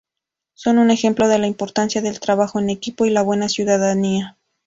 [0.55, 4.35] Son un ejemplo de la importancia del trabajo en equipo y la buena ciudadanía.